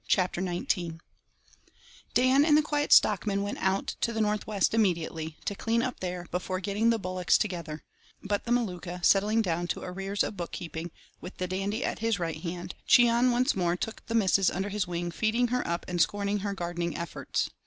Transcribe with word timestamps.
CHAPTER 0.07 0.41
XIX 0.43 0.95
Dan 2.15 2.43
and 2.43 2.57
the 2.57 2.63
Quiet 2.63 2.91
Stockman 2.91 3.43
went 3.43 3.59
out 3.59 3.95
to 4.01 4.11
the 4.11 4.19
north 4.19 4.47
west 4.47 4.73
immediately, 4.73 5.37
to 5.45 5.53
"clean 5.53 5.83
up 5.83 5.99
there" 5.99 6.25
before 6.31 6.59
getting 6.59 6.89
the 6.89 6.97
bullocks 6.97 7.37
together; 7.37 7.83
but 8.23 8.45
the 8.45 8.51
Maluka, 8.51 9.05
settling 9.05 9.43
down 9.43 9.67
to 9.67 9.83
arrears 9.83 10.23
of 10.23 10.35
bookkeeping, 10.35 10.89
with 11.21 11.37
the 11.37 11.45
Dandy 11.47 11.85
at 11.85 11.99
his 11.99 12.17
right 12.17 12.41
hand, 12.41 12.73
Cheon 12.87 13.29
once 13.31 13.55
more 13.55 13.77
took 13.77 14.03
the 14.07 14.15
missus 14.15 14.49
under 14.49 14.69
his 14.69 14.87
wing 14.87 15.11
feeding 15.11 15.49
her 15.49 15.61
up 15.67 15.85
and 15.87 16.01
scorning 16.01 16.39
her 16.39 16.55
gardening 16.55 16.97
efforts. 16.97 17.51